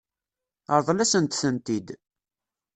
[0.79, 1.87] Ṛḍel-asent-tent-id.